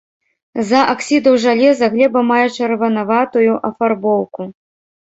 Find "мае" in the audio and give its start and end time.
2.33-2.43